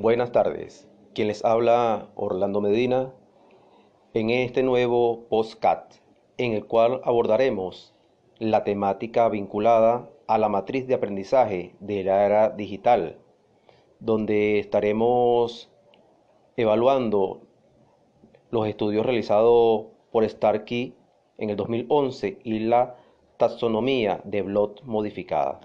[0.00, 0.86] Buenas tardes.
[1.12, 3.12] Quien les habla Orlando Medina
[4.14, 5.92] en este nuevo postcat
[6.36, 7.96] en el cual abordaremos
[8.38, 13.18] la temática vinculada a la matriz de aprendizaje de la era digital,
[13.98, 15.68] donde estaremos
[16.56, 17.40] evaluando
[18.52, 20.94] los estudios realizados por Starkey
[21.38, 22.94] en el 2011 y la
[23.36, 25.58] taxonomía de Blot modificada.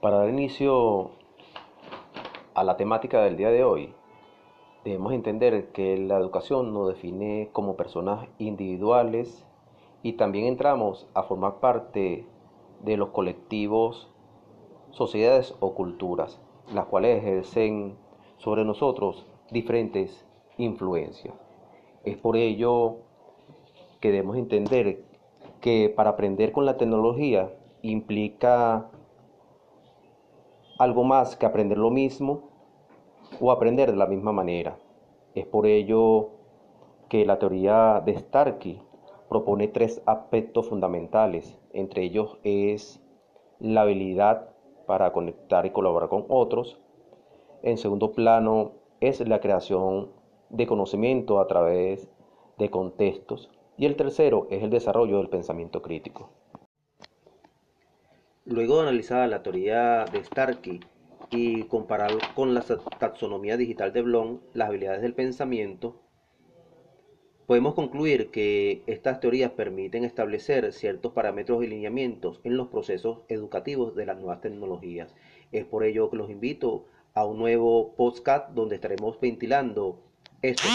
[0.00, 1.12] Para dar inicio
[2.52, 3.94] a la temática del día de hoy,
[4.84, 9.46] debemos entender que la educación nos define como personas individuales
[10.02, 12.26] y también entramos a formar parte
[12.84, 14.12] de los colectivos,
[14.90, 16.42] sociedades o culturas,
[16.74, 17.96] las cuales ejercen
[18.36, 20.26] sobre nosotros diferentes
[20.58, 21.34] influencias.
[22.04, 22.96] Es por ello
[24.00, 25.04] que debemos entender
[25.62, 28.90] que para aprender con la tecnología implica
[30.78, 32.50] algo más que aprender lo mismo
[33.40, 34.78] o aprender de la misma manera.
[35.34, 36.30] Es por ello
[37.08, 38.80] que la teoría de Starkey
[39.28, 41.58] propone tres aspectos fundamentales.
[41.72, 43.02] Entre ellos es
[43.58, 44.50] la habilidad
[44.86, 46.78] para conectar y colaborar con otros.
[47.62, 50.10] En segundo plano es la creación
[50.50, 52.08] de conocimiento a través
[52.58, 53.50] de contextos.
[53.76, 56.30] Y el tercero es el desarrollo del pensamiento crítico.
[58.46, 60.78] Luego analizar la teoría de Starkey
[61.30, 62.64] y comparar con la
[63.00, 66.00] taxonomía digital de Blom las habilidades del pensamiento,
[67.48, 73.96] podemos concluir que estas teorías permiten establecer ciertos parámetros y lineamientos en los procesos educativos
[73.96, 75.12] de las nuevas tecnologías.
[75.50, 79.98] Es por ello que los invito a un nuevo podcast donde estaremos ventilando
[80.40, 80.70] estos.